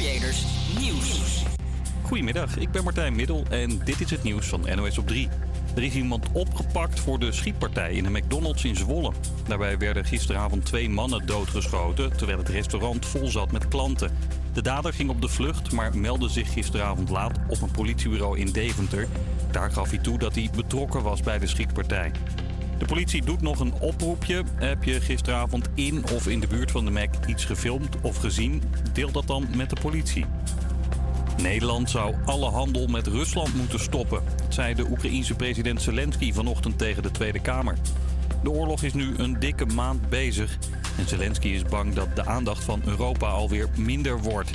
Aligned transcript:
Creators 0.00 0.44
Nieuws. 0.78 1.42
Goedemiddag, 2.02 2.56
ik 2.56 2.70
ben 2.70 2.84
Martijn 2.84 3.14
Middel 3.14 3.44
en 3.50 3.80
dit 3.84 4.00
is 4.00 4.10
het 4.10 4.22
nieuws 4.22 4.46
van 4.46 4.66
NOS 4.74 4.98
op 4.98 5.06
3. 5.06 5.28
Er 5.76 5.82
is 5.82 5.94
iemand 5.94 6.26
opgepakt 6.32 7.00
voor 7.00 7.18
de 7.18 7.32
schietpartij 7.32 7.92
in 7.92 8.04
een 8.04 8.12
McDonald's 8.12 8.64
in 8.64 8.76
Zwolle. 8.76 9.12
Daarbij 9.48 9.78
werden 9.78 10.04
gisteravond 10.04 10.64
twee 10.64 10.88
mannen 10.88 11.26
doodgeschoten 11.26 12.16
terwijl 12.16 12.38
het 12.38 12.48
restaurant 12.48 13.06
vol 13.06 13.28
zat 13.28 13.52
met 13.52 13.68
klanten. 13.68 14.16
De 14.52 14.62
dader 14.62 14.92
ging 14.92 15.10
op 15.10 15.20
de 15.20 15.28
vlucht, 15.28 15.72
maar 15.72 15.96
meldde 15.96 16.28
zich 16.28 16.52
gisteravond 16.52 17.10
laat 17.10 17.38
op 17.48 17.62
een 17.62 17.70
politiebureau 17.70 18.38
in 18.38 18.52
Deventer. 18.52 19.08
Daar 19.50 19.70
gaf 19.70 19.90
hij 19.90 19.98
toe 19.98 20.18
dat 20.18 20.34
hij 20.34 20.50
betrokken 20.56 21.02
was 21.02 21.20
bij 21.20 21.38
de 21.38 21.46
schietpartij. 21.46 22.10
De 22.80 22.86
politie 22.86 23.24
doet 23.24 23.40
nog 23.40 23.60
een 23.60 23.72
oproepje. 23.80 24.42
Heb 24.54 24.84
je 24.84 25.00
gisteravond 25.00 25.68
in 25.74 26.04
of 26.12 26.26
in 26.26 26.40
de 26.40 26.46
buurt 26.46 26.70
van 26.70 26.84
de 26.84 26.90
Mac 26.90 27.08
iets 27.26 27.44
gefilmd 27.44 28.00
of 28.00 28.16
gezien? 28.16 28.62
Deel 28.92 29.12
dat 29.12 29.26
dan 29.26 29.46
met 29.56 29.70
de 29.70 29.76
politie. 29.80 30.24
Nederland 31.42 31.90
zou 31.90 32.14
alle 32.24 32.50
handel 32.50 32.86
met 32.86 33.06
Rusland 33.06 33.54
moeten 33.54 33.80
stoppen, 33.80 34.22
zei 34.48 34.74
de 34.74 34.86
Oekraïense 34.90 35.34
president 35.34 35.82
Zelensky 35.82 36.32
vanochtend 36.32 36.78
tegen 36.78 37.02
de 37.02 37.10
Tweede 37.10 37.40
Kamer. 37.40 37.76
De 38.42 38.50
oorlog 38.50 38.82
is 38.82 38.94
nu 38.94 39.14
een 39.16 39.38
dikke 39.38 39.66
maand 39.66 40.08
bezig 40.08 40.58
en 40.98 41.08
Zelensky 41.08 41.48
is 41.48 41.62
bang 41.62 41.94
dat 41.94 42.16
de 42.16 42.26
aandacht 42.26 42.64
van 42.64 42.82
Europa 42.84 43.26
alweer 43.26 43.68
minder 43.76 44.20
wordt. 44.20 44.50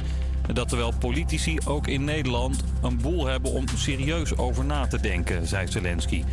Dat 0.53 0.67
terwijl 0.67 0.93
politici 0.99 1.57
ook 1.65 1.87
in 1.87 2.03
Nederland 2.03 2.63
een 2.81 2.97
boel 2.97 3.25
hebben 3.25 3.51
om 3.51 3.67
serieus 3.75 4.37
over 4.37 4.65
na 4.65 4.87
te 4.87 4.99
denken, 4.99 5.47
zei 5.47 5.67
Zelensky. 5.67 6.23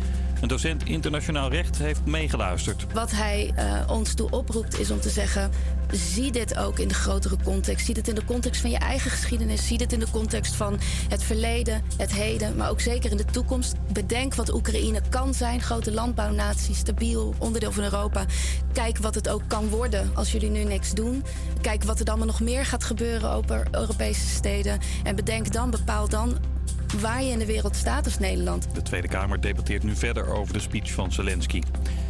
Een 0.43 0.49
docent 0.49 0.83
internationaal 0.83 1.49
recht 1.49 1.77
heeft 1.77 2.05
meegeluisterd. 2.05 2.85
Wat 2.93 3.11
hij 3.11 3.53
uh, 3.57 3.91
ons 3.91 4.13
toe 4.13 4.29
oproept 4.29 4.79
is 4.79 4.91
om 4.91 4.99
te 4.99 5.09
zeggen: 5.09 5.51
zie 5.91 6.31
dit 6.31 6.57
ook 6.57 6.79
in 6.79 6.87
de 6.87 6.93
grotere 6.93 7.37
context. 7.43 7.85
Zie 7.85 7.93
dit 7.93 8.07
in 8.07 8.15
de 8.15 8.25
context 8.25 8.61
van 8.61 8.69
je 8.69 8.77
eigen 8.77 9.11
geschiedenis. 9.11 9.67
Zie 9.67 9.77
dit 9.77 9.93
in 9.93 9.99
de 9.99 10.11
context 10.11 10.55
van 10.55 10.79
het 11.09 11.23
verleden, 11.23 11.81
het 11.97 12.13
heden, 12.13 12.55
maar 12.55 12.69
ook 12.69 12.79
zeker 12.79 13.11
in 13.11 13.17
de 13.17 13.25
toekomst. 13.25 13.75
Bedenk 13.93 14.35
wat 14.35 14.53
Oekraïne 14.53 15.01
kan 15.09 15.33
zijn: 15.33 15.61
grote 15.61 15.91
landbouwnatie, 15.91 16.75
stabiel, 16.75 17.33
onderdeel 17.37 17.71
van 17.71 17.83
Europa. 17.83 18.25
Kijk 18.73 18.97
wat 18.97 19.15
het 19.15 19.29
ook 19.29 19.43
kan 19.47 19.69
worden 19.69 20.11
als 20.13 20.31
jullie 20.31 20.49
nu 20.49 20.63
niks 20.63 20.91
doen. 20.91 21.23
Kijk 21.61 21.83
wat 21.83 21.99
er 21.99 22.05
dan 22.05 22.25
nog 22.25 22.39
meer 22.39 22.65
gaat 22.65 22.83
gebeuren 22.83 23.31
over 23.31 23.67
Europese 23.71 24.27
steden. 24.27 24.79
En 25.03 25.15
bedenk 25.15 25.53
dan, 25.53 25.69
bepaal 25.69 26.09
dan 26.09 26.37
waar 27.01 27.23
je 27.23 27.31
in 27.31 27.39
de 27.39 27.45
wereld 27.45 27.75
staat 27.75 28.05
als 28.05 28.19
Nederland. 28.19 28.67
De 28.73 28.81
Tweede 28.81 29.07
Kamer 29.07 29.41
debatteert 29.41 29.83
nu 29.83 29.95
verder 29.95 30.33
over 30.33 30.53
de 30.53 30.59
speech 30.59 30.91
van 30.91 31.11
Zelensky. 31.11 31.61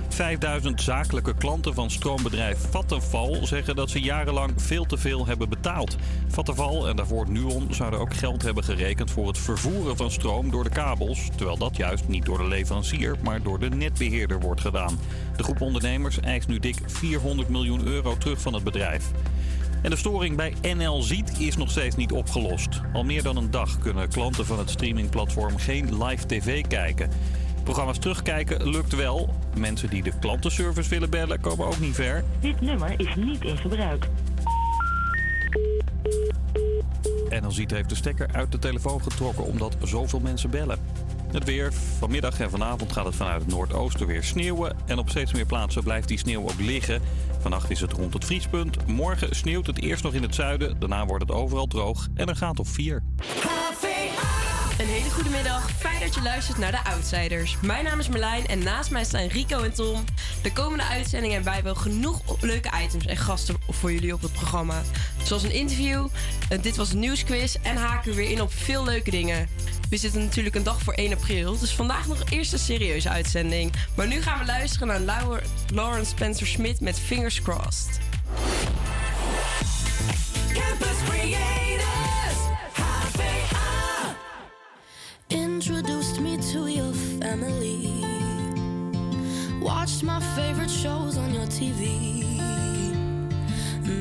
5000 0.10 0.82
zakelijke 0.82 1.36
klanten 1.36 1.74
van 1.74 1.92
stroombedrijf 1.92 2.58
Vattenfall 2.70 3.46
zeggen 3.46 3.76
dat 3.76 3.90
ze 3.90 4.00
jarenlang 4.00 4.52
veel 4.56 4.86
te 4.86 4.98
veel 4.98 5.26
hebben 5.26 5.50
betaald. 5.50 5.96
Vattenfall 6.28 6.86
en 6.86 6.96
daarvoor 6.96 7.30
Nuon 7.30 7.74
zouden 7.74 8.00
ook 8.00 8.14
geld 8.14 8.42
hebben 8.42 8.64
gerekend 8.64 9.12
voor 9.12 9.28
het 9.28 9.38
vervoeren 9.38 9.98
van 9.98 10.12
stroom 10.12 10.52
door 10.52 10.64
de 10.64 10.70
kabels. 10.70 11.30
Terwijl 11.36 11.58
dat 11.58 11.78
juist 11.78 12.08
niet 12.08 12.26
door 12.26 12.38
de 12.38 12.48
leverancier, 12.48 13.16
maar 13.24 13.42
door 13.42 13.60
de 13.60 13.70
netbeheerder 13.70 14.40
wordt 14.40 14.62
gedaan. 14.62 15.00
De 15.38 15.44
groep 15.44 15.62
ondernemers 15.62 16.20
eist 16.20 16.48
nu 16.48 16.60
dik 16.60 16.78
400 16.86 17.50
miljoen 17.50 17.86
euro 17.88 18.18
terug 18.18 18.42
van 18.42 18.54
het 18.54 18.64
bedrijf. 18.64 19.12
En 19.84 19.90
de 19.90 19.96
storing 19.96 20.36
bij 20.36 20.54
NL 20.76 21.02
Ziet 21.02 21.40
is 21.40 21.58
nog 21.58 21.72
steeds 21.72 21.96
niet 21.96 22.12
opgelost. 22.12 22.82
Al 22.94 23.04
meer 23.04 23.24
dan 23.24 23.38
een 23.38 23.52
dag 23.52 23.80
kunnen 23.80 24.10
klanten 24.10 24.46
van 24.46 24.60
het 24.60 24.70
streamingplatform 24.70 25.58
geen 25.58 26.04
live 26.04 26.26
tv 26.26 26.68
kijken. 26.68 27.10
Programma's 27.64 27.98
terugkijken 27.98 28.70
lukt 28.70 28.96
wel. 28.96 29.30
Mensen 29.58 29.90
die 29.90 30.04
de 30.04 30.12
klantenservice 30.20 30.90
willen 30.90 31.10
bellen 31.10 31.40
komen 31.40 31.66
ook 31.66 31.80
niet 31.80 31.96
ver. 31.96 32.24
Dit 32.40 32.62
nummer 32.62 32.94
is 33.00 33.16
niet 33.16 33.44
in 33.44 33.58
gebruik. 33.58 34.08
NL 37.30 37.52
Ziet 37.52 37.72
heeft 37.72 37.90
de 37.90 37.96
stekker 37.96 38.28
uit 38.32 38.52
de 38.52 38.60
telefoon 38.60 39.02
getrokken 39.02 39.46
omdat 39.46 39.76
zoveel 39.82 40.20
mensen 40.20 40.50
bellen. 40.50 40.80
Het 41.34 41.44
weer. 41.44 41.74
Vanmiddag 42.00 42.40
en 42.40 42.50
vanavond 42.50 42.92
gaat 42.92 43.06
het 43.06 43.16
vanuit 43.16 43.42
het 43.42 43.52
noordoosten 43.52 44.08
weer 44.08 44.24
sneeuwen. 44.24 44.78
En 44.86 44.98
op 44.98 45.10
steeds 45.10 45.34
meer 45.34 45.46
plaatsen 45.46 45.84
blijft 45.84 46.08
die 46.08 46.18
sneeuw 46.18 46.42
ook 46.42 46.60
liggen. 46.60 47.02
Vannacht 47.40 47.70
is 47.70 47.82
het 47.82 47.94
rond 47.94 48.14
het 48.14 48.26
vriespunt. 48.26 48.88
Morgen 48.88 49.36
sneeuwt 49.36 49.68
het 49.68 49.82
eerst 49.82 50.04
nog 50.04 50.14
in 50.14 50.22
het 50.22 50.36
zuiden. 50.36 50.80
Daarna 50.80 51.06
wordt 51.06 51.28
het 51.28 51.32
overal 51.32 51.68
droog 51.68 52.08
en 52.14 52.30
een 52.30 52.36
gaat 52.36 52.60
op 52.60 52.68
4. 52.68 53.04
Een 54.80 54.88
hele 54.88 55.10
goede 55.10 55.30
middag. 55.30 55.72
Fijn 55.72 56.00
dat 56.00 56.16
je 56.16 56.22
luistert 56.22 56.58
naar 56.58 56.72
de 56.72 56.84
Outsiders. 56.84 57.58
Mijn 57.62 57.84
naam 57.84 58.00
is 58.00 58.08
Merlijn 58.08 58.48
en 58.48 58.64
naast 58.64 58.92
mij 58.92 59.04
staan 59.04 59.28
Rico 59.28 59.64
en 59.64 59.74
Tom. 59.74 60.04
De 60.42 60.54
komende 60.54 60.84
uitzending 60.84 61.34
hebben 61.34 61.52
wij 61.52 61.64
wel 61.64 61.76
genoeg 61.76 62.42
leuke 62.42 62.72
items 62.84 63.06
en 63.06 63.18
gasten 63.18 63.56
voor 63.70 63.92
jullie 63.92 64.14
op 64.14 64.22
het 64.22 64.32
programma. 64.32 64.82
Zoals 65.24 65.44
een 65.44 65.54
interview, 65.54 66.08
dit 66.62 66.76
was 66.76 66.94
een 66.94 67.00
nieuwsquiz 67.00 67.56
en 67.62 67.76
haken 67.76 68.10
we 68.10 68.16
weer 68.16 68.30
in 68.30 68.42
op 68.42 68.54
veel 68.54 68.84
leuke 68.84 69.12
dingen. 69.12 69.48
We 69.94 70.00
zitten 70.00 70.22
natuurlijk 70.22 70.56
een 70.56 70.64
dag 70.64 70.82
voor 70.82 70.94
1 70.94 71.14
april, 71.14 71.60
dus 71.60 71.76
vandaag 71.76 72.08
nog 72.08 72.24
eerst 72.30 72.54
een 72.54 72.60
serieuze 72.60 73.10
uitzending. 73.10 73.74
Maar 73.96 74.08
nu 74.08 74.22
gaan 74.22 74.40
we 74.40 74.46
luisteren 74.46 74.88
naar 74.88 75.42
Lauren 75.74 76.06
Spencer 76.06 76.48
Smith 76.48 76.82
met 76.82 77.00
Fingers 77.00 77.42
Crossed. 77.42 78.00
Campus 80.54 80.98
Creators. 81.10 82.38
Introduced 85.28 86.20
me 86.20 86.38
to 86.52 86.68
your 86.68 86.94
family. 87.20 87.90
Watched 89.62 90.02
my 90.02 90.20
favorite 90.36 90.72
shows 90.72 91.16
on 91.16 91.34
your 91.34 91.48
TV. 91.48 91.82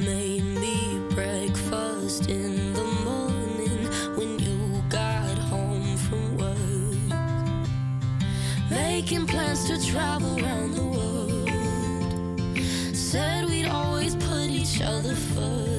Made 0.04 0.42
me 0.42 1.06
breakfast 1.14 2.26
in 2.26 2.51
Making 8.94 9.26
plans 9.26 9.64
to 9.68 9.82
travel 9.90 10.38
around 10.38 10.74
the 10.74 10.84
world. 10.84 11.48
Said 12.94 13.46
we'd 13.46 13.66
always 13.66 14.14
put 14.16 14.50
each 14.50 14.82
other 14.82 15.14
first. 15.14 15.71